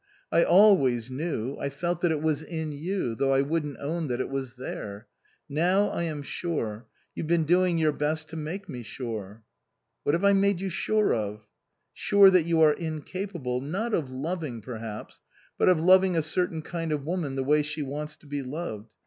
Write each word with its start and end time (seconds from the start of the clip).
I 0.31 0.43
always 0.43 1.11
knew, 1.11 1.57
I 1.59 1.69
felt 1.69 2.01
that 2.01 2.09
it 2.11 2.23
was 2.23 2.41
in 2.41 2.71
you, 2.71 3.13
though 3.13 3.31
I 3.35 3.41
wouldn't 3.41 3.77
own 3.79 4.07
that 4.07 4.19
it 4.19 4.29
was 4.31 4.55
there. 4.55 5.05
Now 5.47 5.89
I 5.89 6.01
am 6.01 6.23
sure. 6.23 6.87
You've 7.13 7.27
been 7.27 7.43
doing 7.43 7.77
your 7.77 7.91
best 7.91 8.27
to 8.29 8.35
make 8.35 8.67
me 8.67 8.81
sure."" 8.81 9.43
What 10.03 10.15
have 10.15 10.23
I 10.25 10.33
made 10.33 10.59
you 10.59 10.71
sure 10.71 11.13
of?" 11.13 11.45
"Sure 11.93 12.31
that 12.31 12.47
you 12.47 12.61
are 12.61 12.73
incapable, 12.73 13.61
not 13.61 13.93
of 13.93 14.09
loving 14.09 14.59
perhaps, 14.63 15.21
but 15.55 15.69
of 15.69 15.79
loving 15.79 16.17
a 16.17 16.23
certain 16.23 16.63
kind 16.63 16.91
of 16.91 17.05
woman 17.05 17.35
the 17.35 17.43
way 17.43 17.61
she 17.61 17.83
wants 17.83 18.17
to 18.17 18.25
be 18.25 18.41
loved. 18.41 18.95